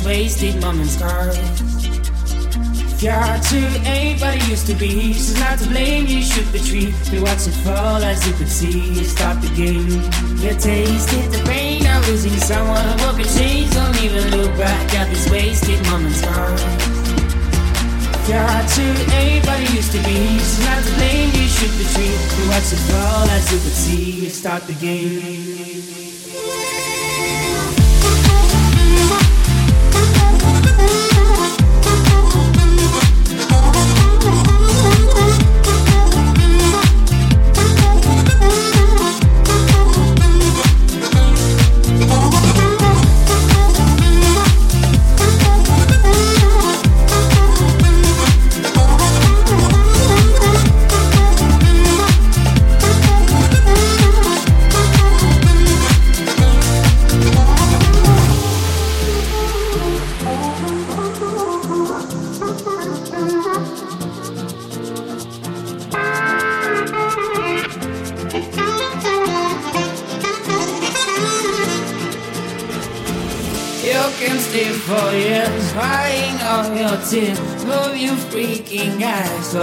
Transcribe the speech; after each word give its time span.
wasted 0.00 0.60
moments 0.62 0.96
gone. 0.96 1.36
You're 3.02 3.38
too 3.50 3.66
ain't 3.84 4.20
what 4.20 4.36
it 4.36 4.48
used 4.48 4.66
to 4.68 4.74
be. 4.74 5.12
She's 5.12 5.38
not 5.38 5.58
to 5.58 5.68
blame, 5.68 6.06
you 6.06 6.22
shook 6.22 6.46
the 6.52 6.60
tree. 6.60 6.94
We 7.10 7.20
watch 7.20 7.46
it 7.46 7.56
fall 7.64 8.00
as 8.02 8.24
you 8.26 8.32
could 8.34 8.48
see. 8.48 8.94
Stopped 9.04 9.42
the 9.42 9.52
game. 9.54 10.00
You 10.40 10.54
tasted 10.54 11.26
the 11.34 11.42
pain 11.44 11.84
of 11.84 12.08
losing 12.08 12.38
someone. 12.38 12.96
Broken 12.98 13.26
change? 13.36 13.74
don't 13.74 14.02
even 14.02 14.30
look 14.30 14.56
back 14.56 14.94
at 14.94 15.08
these 15.10 15.28
wasted 15.30 15.84
moments 15.90 16.22
gone. 16.22 16.56
You're 18.30 18.62
too 18.70 18.94
ain't 19.18 19.44
what 19.46 19.60
it 19.60 19.74
used 19.74 19.92
to 19.92 19.98
be. 20.06 20.38
She's 20.38 20.64
not 20.64 20.84
to 20.84 20.92
blame, 20.94 21.30
you 21.34 21.48
shook 21.48 21.74
the 21.76 21.86
tree. 21.92 22.14
We 22.38 22.48
watch 22.48 22.72
it 22.72 22.82
fall 22.88 23.26
as 23.34 23.52
you 23.52 23.58
could 23.58 23.76
see. 23.84 24.10
You 24.22 24.30
start 24.30 24.62
the 24.68 24.74
game. 24.74 26.01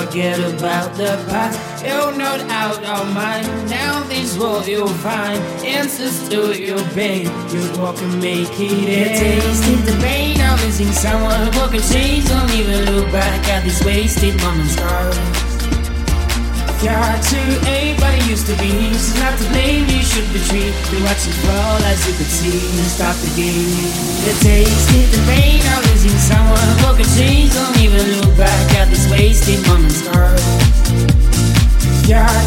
Forget 0.09 0.39
about 0.39 0.95
the 0.95 1.23
past. 1.29 1.85
You're 1.85 2.15
not 2.17 2.39
out 2.50 2.83
of 2.83 3.13
mind. 3.13 3.47
Now 3.69 4.03
this 4.03 4.38
what 4.38 4.67
you'll 4.67 4.88
find. 4.88 5.38
Answers 5.63 6.27
to 6.29 6.59
your 6.59 6.83
pain. 6.89 7.25
You 7.51 7.79
walk 7.79 8.01
and 8.01 8.21
make 8.21 8.50
it 8.59 8.89
end. 8.89 9.19
Tasted 9.19 9.79
the 9.85 10.01
pain 10.01 10.41
of 10.41 10.63
losing 10.63 10.91
someone 10.91 11.45
who 11.53 11.69
can 11.69 11.81
change. 11.91 12.27
Don't 12.27 12.51
even 12.51 12.95
look 12.95 13.11
back 13.11 13.47
at 13.50 13.63
these 13.63 13.83
wasted 13.85 14.35
moments. 14.41 14.75
You're 16.80 17.20
too 17.28 17.50
ain't 17.68 18.00
what 18.00 18.16
it 18.16 18.24
used 18.30 18.48
to 18.48 18.56
be. 18.56 18.72
She's 18.96 19.20
not 19.20 19.38
to 19.38 19.46
blame, 19.52 19.84
you 19.92 20.02
should 20.02 20.24
retreat. 20.31 20.72
We 20.92 21.04
watch 21.04 21.28
it 21.28 21.36
fall 21.44 21.80
as 21.84 22.08
you 22.08 22.14
could 22.16 22.31
see. 22.31 22.56
Stop 22.88 23.16
the 23.20 23.28
game. 23.36 23.92
The 24.24 24.34
taste, 24.40 24.90
hit 24.92 25.12
the 25.12 25.20
pain 25.28 25.60
of 25.76 25.84
losing 25.92 26.18
someone. 26.18 26.70
At 27.00 27.06
change, 27.16 27.54
don't 27.54 27.78
even 27.80 28.20
look 28.20 28.36
back 28.38 28.76
at 28.76 28.88
this 28.88 29.10
wasted 29.12 29.66
moments. 29.68 30.00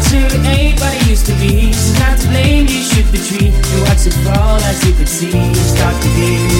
Too 0.09 0.29
ain't 0.45 0.79
what 0.79 0.93
it 0.93 1.07
used 1.07 1.25
to 1.27 1.33
be. 1.33 1.71
She's 1.71 1.99
not 1.99 2.17
to 2.19 2.27
blame, 2.27 2.67
you 2.67 2.81
should 2.81 3.05
retreat. 3.13 3.53
We 3.53 3.81
watch 3.81 4.05
it 4.05 4.13
fall 4.25 4.59
as 4.61 4.85
you 4.85 4.93
could 4.93 5.09
see. 5.09 5.31
Stop 5.53 5.93
the 6.01 6.09
game. 6.17 6.52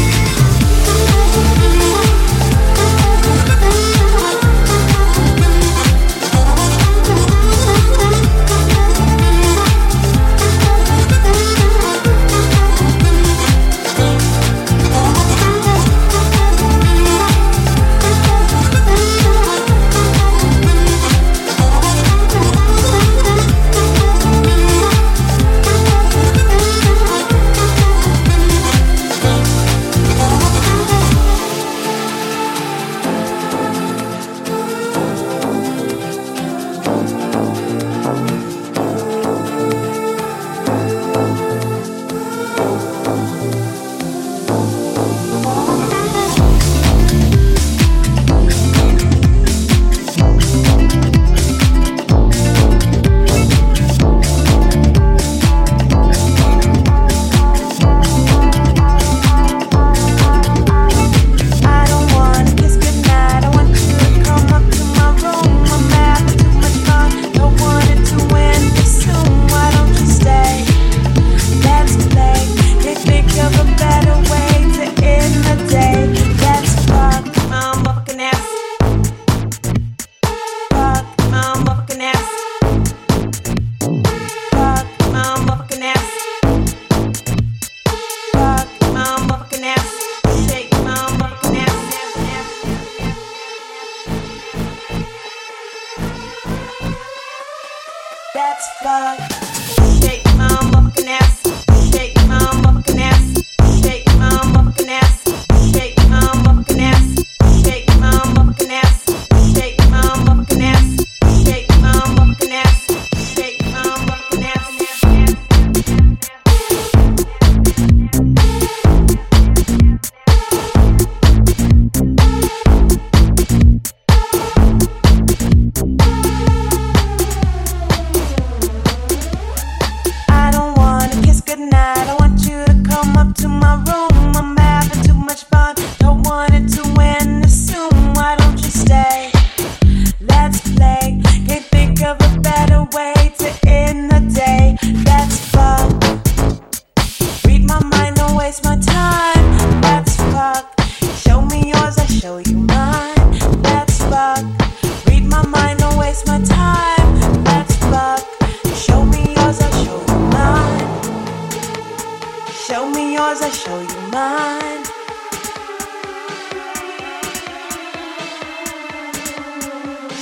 yours, 163.34 163.42
I 163.42 163.50
show 163.50 163.80
you 163.80 164.02
mine. 164.12 164.84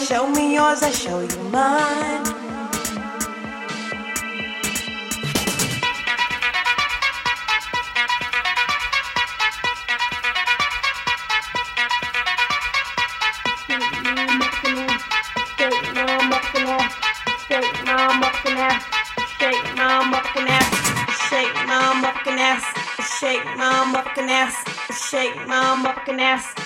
Show 0.06 0.27
me 0.30 0.53
yours, 0.53 0.84
I 0.84 0.91
show 0.91 1.20
you 1.20 1.50
mine. 1.50 2.40
motherfucking 24.15 24.30
ass. 24.30 25.10
Shake 25.10 25.36
my 25.48 25.75
motherfucking 25.75 26.20
ass. 26.20 26.61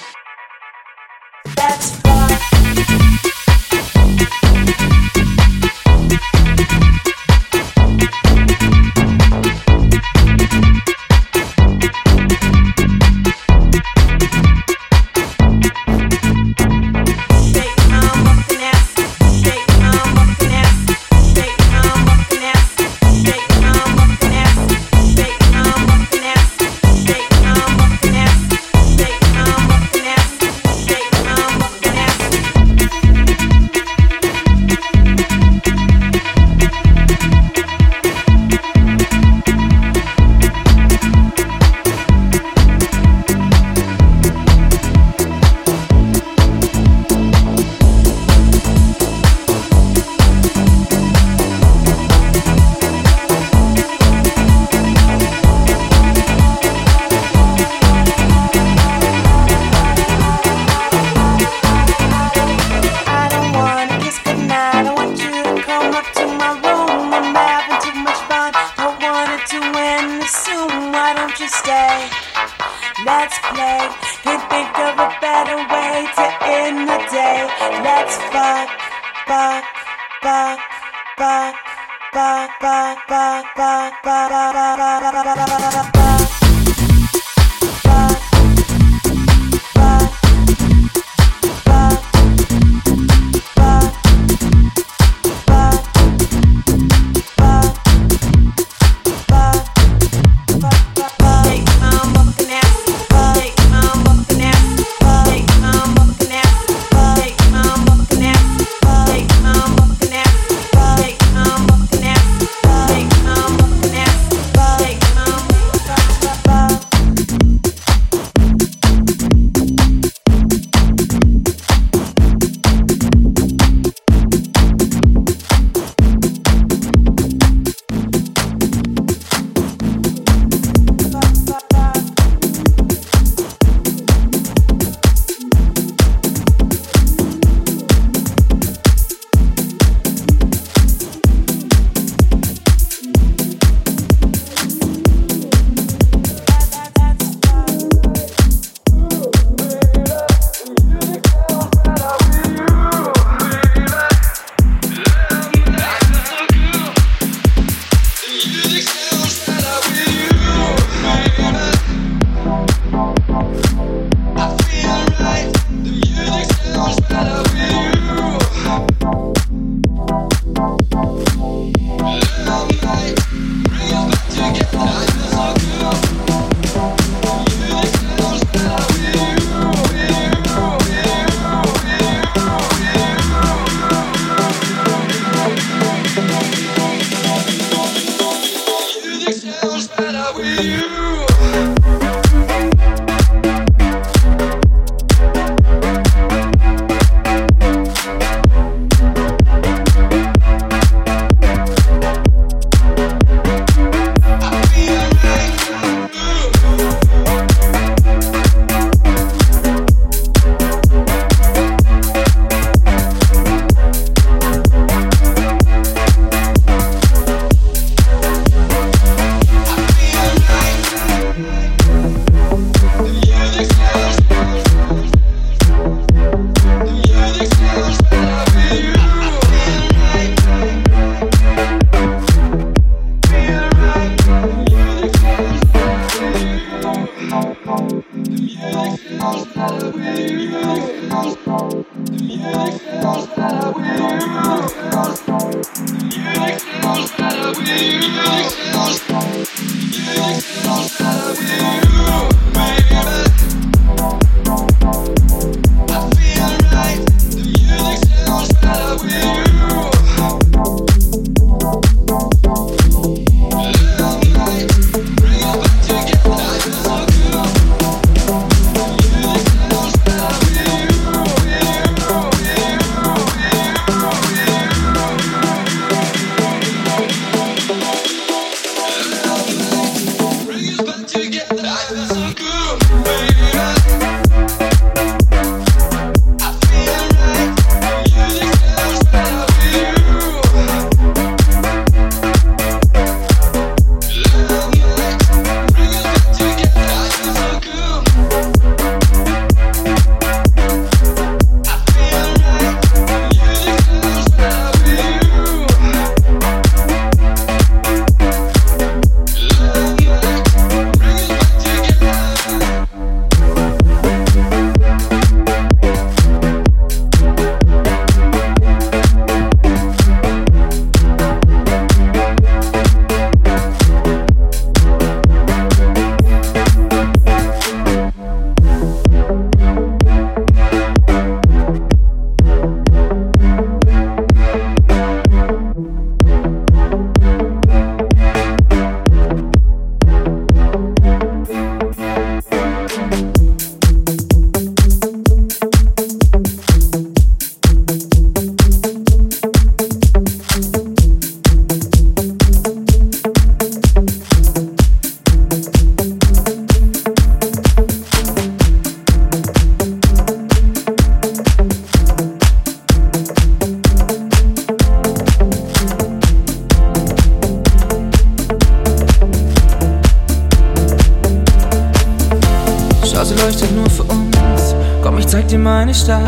meine 375.65 375.93
Stadt. 375.93 376.21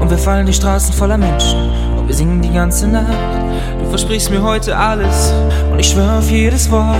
Und 0.00 0.10
wir 0.10 0.18
fallen 0.18 0.46
die 0.46 0.52
Straßen 0.52 0.94
voller 0.94 1.18
Menschen. 1.18 1.58
Und 1.98 2.08
wir 2.08 2.14
singen 2.14 2.40
die 2.40 2.52
ganze 2.52 2.86
Nacht. 2.86 3.49
Du 3.80 3.88
versprichst 3.88 4.30
mir 4.30 4.42
heute 4.42 4.76
alles 4.76 5.32
und 5.70 5.78
ich 5.78 5.88
schwöre 5.88 6.18
auf 6.18 6.30
jedes 6.30 6.70
Wort. 6.70 6.96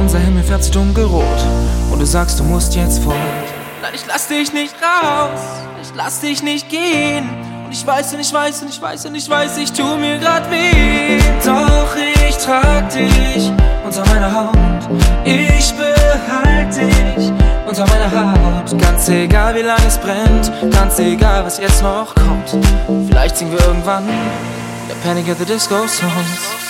Unser 0.00 0.18
Himmel 0.18 0.42
färbt 0.42 0.64
sich 0.64 0.72
dunkelrot 0.72 1.22
und 1.90 1.98
du 1.98 2.06
sagst, 2.06 2.40
du 2.40 2.44
musst 2.44 2.74
jetzt 2.74 3.02
fort. 3.02 3.16
Nein, 3.82 3.92
ich 3.94 4.06
lass 4.06 4.26
dich 4.26 4.52
nicht 4.52 4.74
raus, 4.74 5.40
ich 5.82 5.88
lass 5.94 6.20
dich 6.20 6.42
nicht 6.42 6.68
gehen. 6.68 7.28
Und 7.64 7.72
ich 7.72 7.86
weiß 7.86 8.14
und 8.14 8.20
ich 8.20 8.32
weiß 8.32 8.62
und 8.62 8.68
ich 8.68 8.80
weiß 8.80 9.06
und 9.06 9.14
ich 9.14 9.28
weiß, 9.28 9.58
ich 9.58 9.72
tu 9.72 9.96
mir 9.96 10.18
grad 10.18 10.50
weh. 10.50 11.18
Doch 11.44 11.96
ich 12.28 12.36
trag 12.36 12.88
dich 12.90 13.50
unter 13.84 14.06
meiner 14.06 14.32
Haut. 14.32 14.56
Ich 15.24 15.72
behalte 15.74 16.86
dich 16.86 17.32
unter 17.66 17.86
meiner 17.86 18.10
Haut. 18.12 18.78
Ganz 18.78 19.08
egal 19.08 19.54
wie 19.56 19.62
lange 19.62 19.86
es 19.86 19.98
brennt, 19.98 20.52
ganz 20.72 20.98
egal 20.98 21.44
was 21.44 21.58
jetzt 21.58 21.82
noch 21.82 22.14
kommt. 22.14 22.56
Vielleicht 23.08 23.36
singen 23.36 23.52
wir 23.52 23.60
irgendwann 23.66 24.04
der 24.96 25.02
Panic 25.02 25.28
at 25.28 25.38
the 25.38 25.44
Disco 25.44 25.86
Songs. 25.86 26.65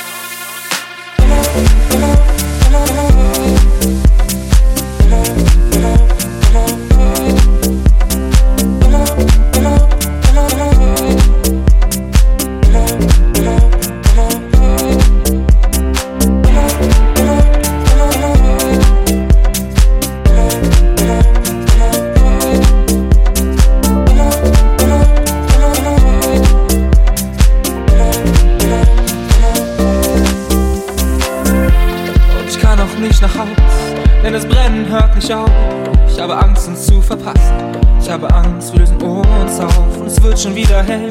Wird 40.36 40.42
schon 40.42 40.54
wieder 40.54 40.82
hell. 40.82 41.08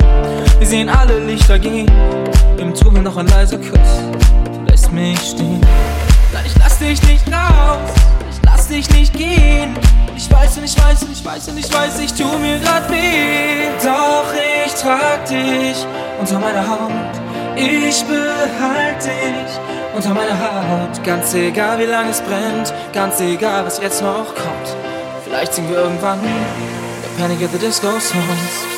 Wir 0.59 0.67
sehen 0.67 0.87
alle 0.87 1.17
Lichter 1.19 1.57
gehen. 1.57 1.89
Im 2.57 2.73
Tunnel 2.75 3.01
noch 3.01 3.17
ein 3.17 3.27
leiser 3.27 3.57
Kuss. 3.57 4.03
Lässt 4.67 4.91
mich 4.91 5.19
stehen. 5.19 5.61
Nein, 6.31 6.43
ich 6.45 6.53
lass 6.59 6.77
dich 6.77 7.01
nicht 7.03 7.25
raus. 7.27 7.91
Ich 8.29 8.39
lass 8.45 8.67
dich 8.67 8.89
nicht 8.91 9.13
gehen. 9.13 9.75
Ich 10.15 10.31
weiß 10.31 10.57
und 10.57 10.65
ich 10.65 10.77
weiß 10.77 11.03
und 11.03 11.11
ich 11.11 11.25
weiß 11.25 11.47
und 11.49 11.57
ich 11.57 11.73
weiß, 11.73 11.99
ich 12.01 12.13
tu 12.13 12.25
mir 12.37 12.59
grad 12.59 12.89
weh. 12.91 13.67
Doch 13.83 14.31
ich 14.65 14.73
trag 14.73 15.25
dich 15.25 15.85
unter 16.19 16.39
meiner 16.39 16.67
Haut. 16.67 16.91
Ich 17.55 18.03
behalte 18.05 19.09
dich 19.09 19.59
unter 19.95 20.13
meiner 20.13 20.39
Haut. 20.39 21.03
Ganz 21.03 21.33
egal, 21.33 21.79
wie 21.79 21.85
lange 21.85 22.11
es 22.11 22.21
brennt, 22.21 22.73
ganz 22.93 23.19
egal, 23.21 23.65
was 23.65 23.81
jetzt 23.81 24.01
noch 24.01 24.35
kommt. 24.35 24.75
Vielleicht 25.23 25.53
singen 25.53 25.69
wir 25.69 25.77
irgendwann 25.77 26.19
der 26.21 27.21
Panic 27.21 27.43
at 27.43 27.51
the 27.51 27.57
Disco 27.57 27.99
Songs. 27.99 28.74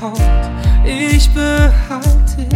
Haut. 0.00 0.18
Ich 0.82 1.28
behalte 1.34 2.36
dich 2.38 2.48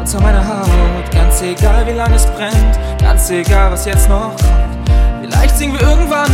unter 0.00 0.20
meiner 0.20 0.46
Haut. 0.46 1.10
Ganz 1.12 1.40
egal, 1.42 1.86
wie 1.86 1.92
lange 1.92 2.16
es 2.16 2.26
brennt, 2.26 2.78
ganz 3.00 3.30
egal, 3.30 3.70
was 3.70 3.84
jetzt 3.84 4.08
noch 4.08 4.34
kommt. 4.36 4.90
Vielleicht 5.20 5.56
singen 5.56 5.78
wir 5.78 5.86
irgendwann 5.86 6.32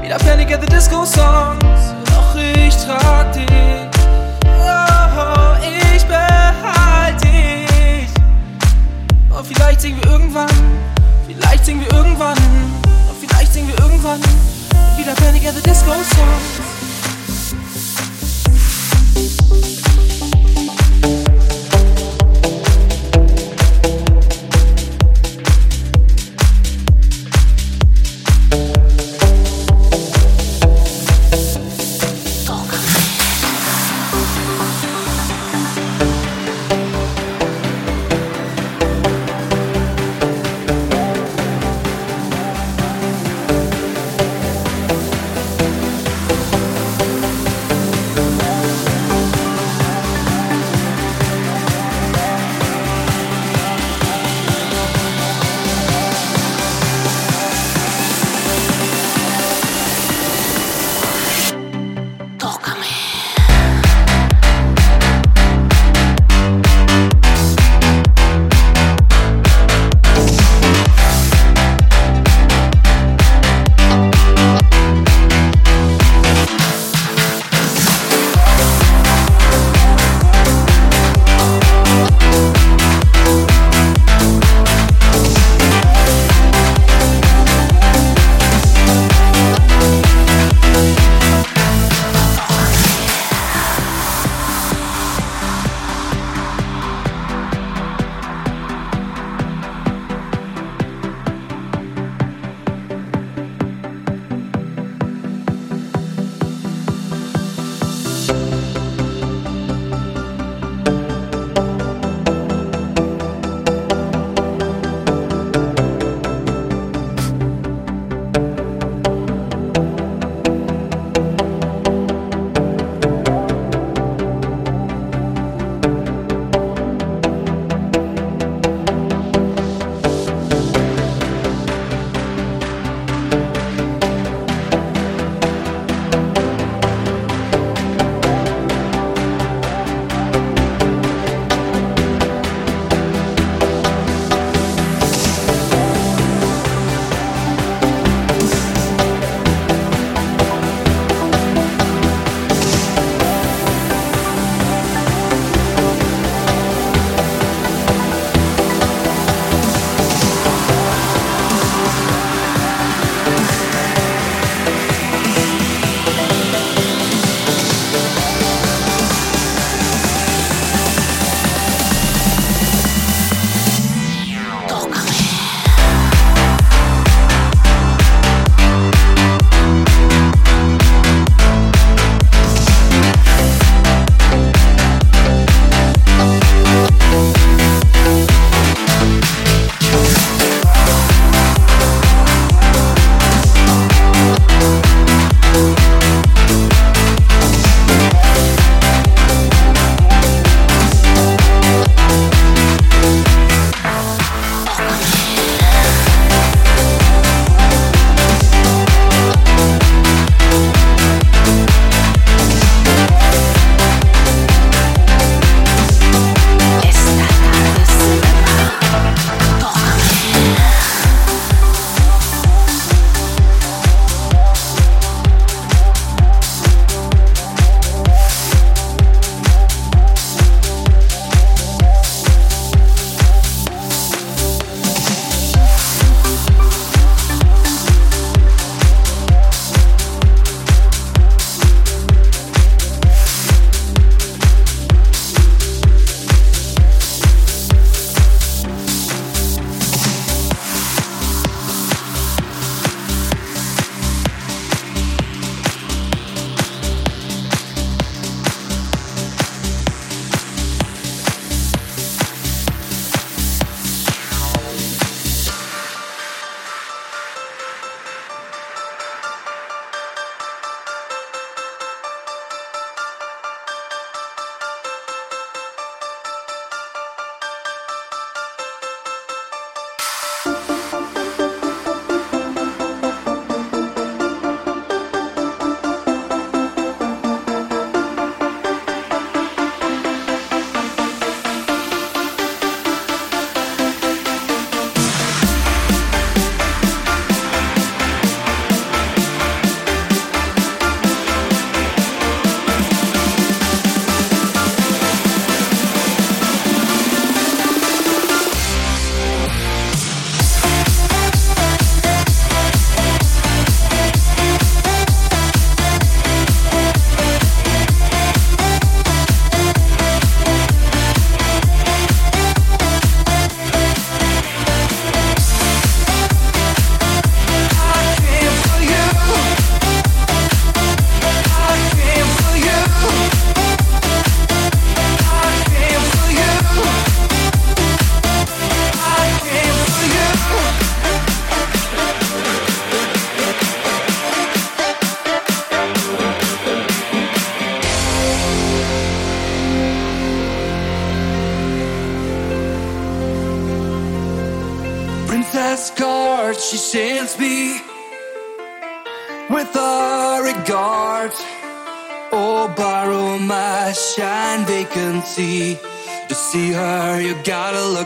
wieder 0.00 0.16
Panic 0.18 0.52
at 0.52 0.60
the 0.60 0.68
Disco 0.68 1.04
Songs. 1.04 1.94
Doch 2.06 2.36
ich 2.36 2.76
trag 2.76 3.32
dich. 3.32 3.46
Oh, 4.46 5.56
ich 5.60 6.04
behalte 6.04 7.26
dich. 7.26 8.08
Oh, 9.30 9.42
vielleicht 9.42 9.80
singen 9.80 9.98
wir 10.02 10.10
irgendwann, 10.12 10.48
vielleicht 11.26 11.64
singen 11.64 11.80
wir 11.80 11.92
irgendwann, 11.96 12.38
oh, 13.10 13.14
vielleicht 13.26 13.52
singen 13.52 13.68
wir 13.68 13.78
irgendwann 13.84 14.20
wieder 14.96 15.14
Panic 15.16 15.48
at 15.48 15.54
the 15.56 15.62
Disco 15.62 15.90
Songs. 15.90 16.53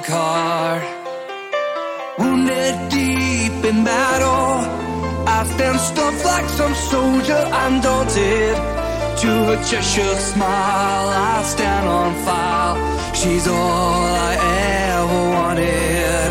Gotta. 0.07 0.87
Wounded 2.19 2.91
deep 2.91 3.65
in 3.65 3.85
battle, 3.85 4.67
I 5.27 5.45
stand 5.55 5.79
stuff 5.81 6.25
like 6.25 6.49
some 6.49 6.75
soldier 6.75 7.43
undaunted. 7.65 8.57
To 9.23 9.31
her 9.49 9.61
Cheshire 9.69 10.17
smile, 10.31 11.09
I 11.09 11.43
stand 11.43 11.89
on 11.89 12.15
file. 12.25 12.77
She's 13.15 13.49
all 13.49 14.05
I 14.31 14.35
ever 14.95 15.23
wanted. 15.37 16.31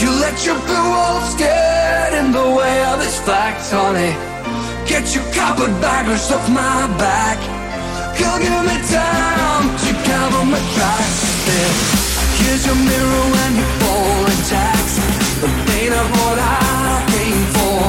You 0.00 0.10
let 0.24 0.44
your 0.44 0.58
blue 0.66 0.88
walls 0.94 1.34
get 1.36 2.12
in 2.20 2.32
the 2.32 2.48
way 2.58 2.84
of 2.90 2.98
this 2.98 3.20
fact, 3.20 3.62
honey. 3.70 4.12
Get 4.90 5.14
your 5.14 5.24
carpetbaggers 5.32 6.30
off 6.32 6.48
my 6.50 6.86
back. 6.98 7.38
Girl, 8.18 8.38
give 8.38 8.64
me 8.70 8.78
time 8.90 9.66
to 9.84 9.90
cover 10.08 10.44
my 10.50 10.60
tracks. 10.74 11.21
Here's 12.38 12.66
your 12.66 12.76
mirror 12.76 13.26
tax. 14.46 14.96
The 15.40 15.48
pain 15.66 15.92
of 15.92 16.06
what 16.18 16.38
I 16.38 17.02
for. 17.56 17.82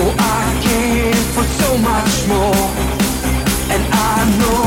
Oh, 0.00 0.12
I 0.18 0.42
for 1.34 1.44
so 1.62 1.78
much 1.78 2.14
more. 2.26 2.66
And 3.74 3.82
I 3.92 4.16
know 4.40 4.62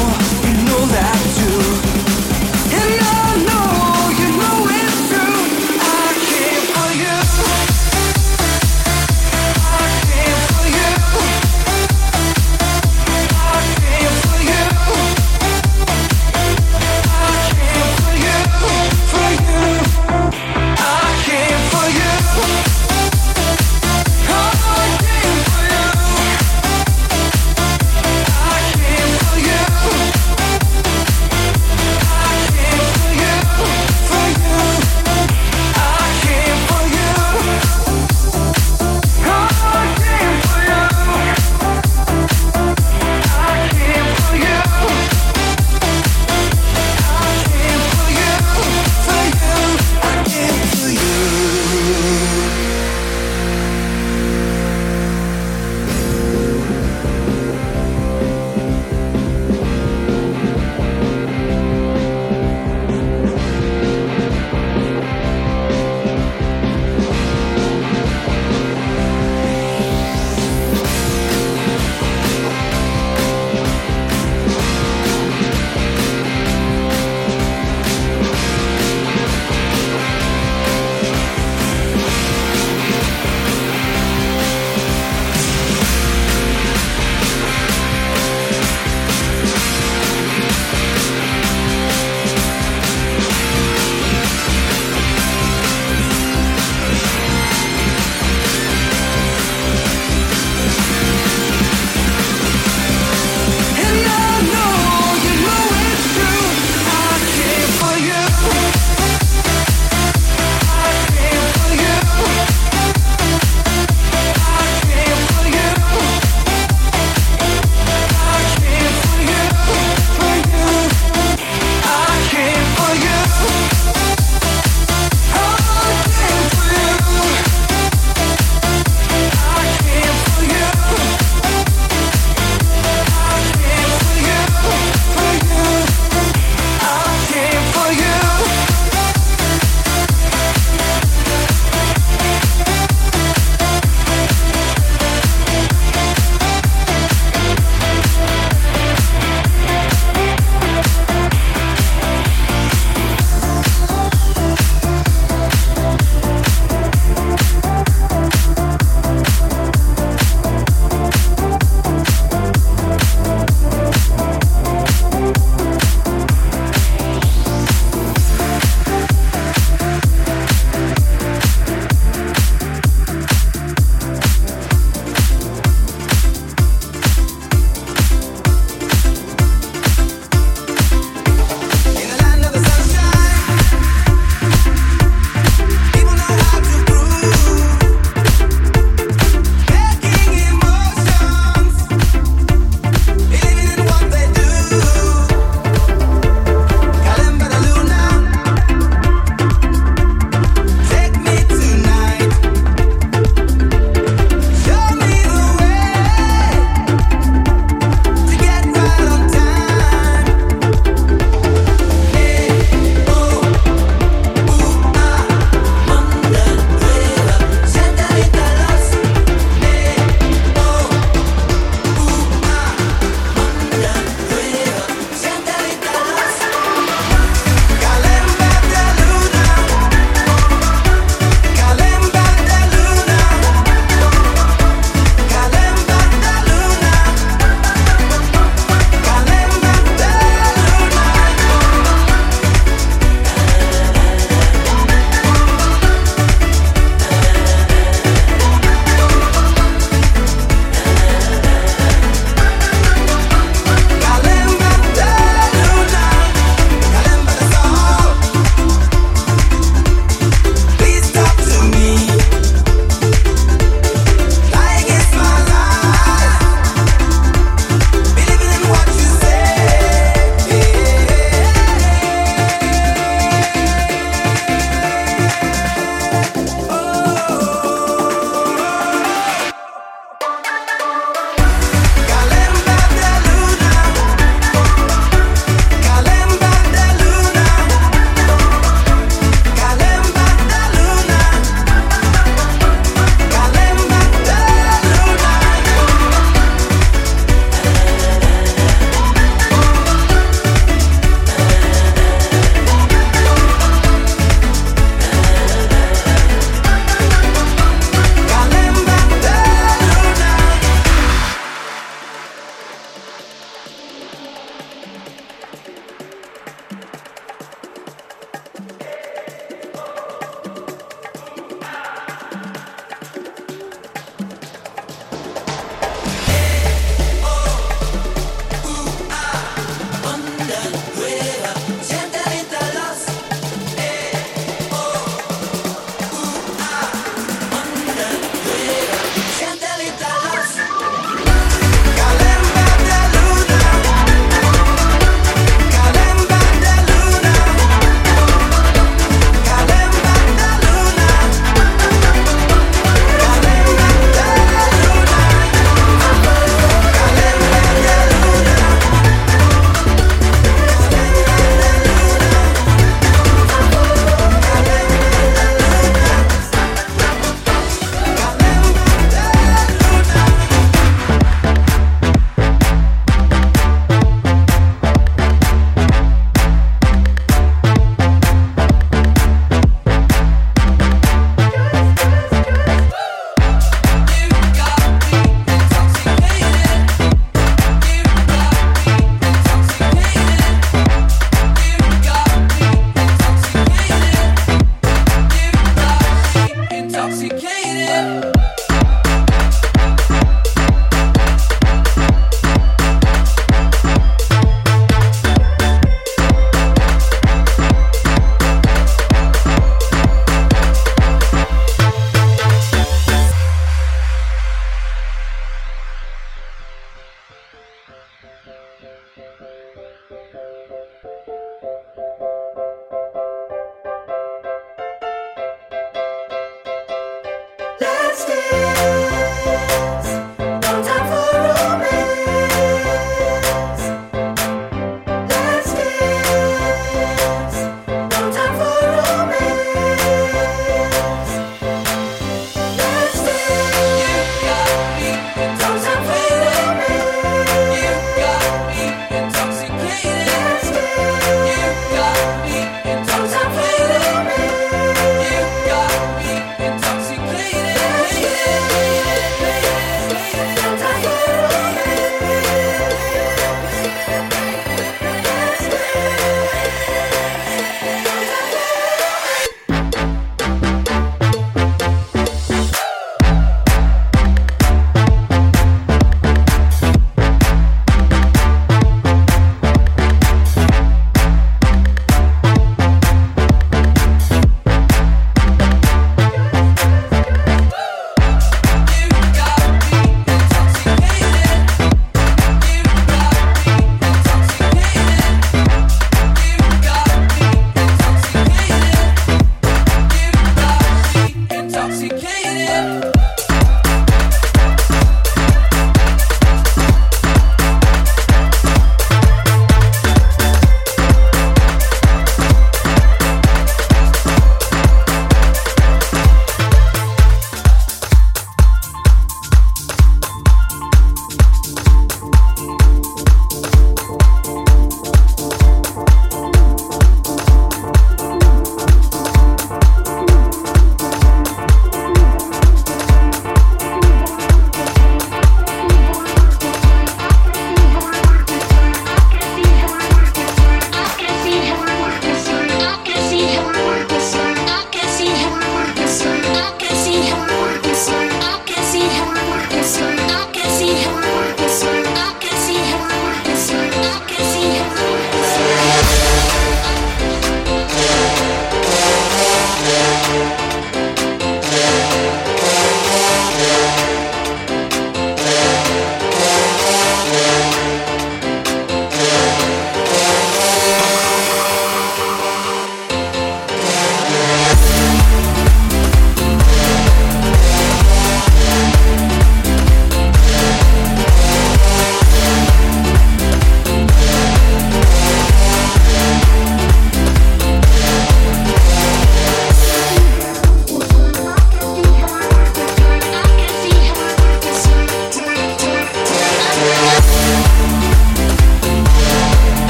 you 0.46 0.54
know 0.68 0.84
that 0.96 1.20
too. 1.38 1.99